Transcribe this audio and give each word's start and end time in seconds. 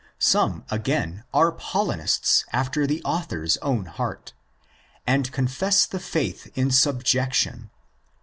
Some, 0.17 0.65
again, 0.71 1.25
are 1.31 1.51
Paulinists 1.51 2.43
after 2.51 2.87
the 2.87 3.03
author's 3.03 3.57
own 3.57 3.85
heart, 3.85 4.33
and 5.05 5.31
confess 5.31 5.85
the 5.85 5.99
faith 5.99 6.51
in 6.57 6.71
subjection 6.71 7.69
(cf. 7.71 8.09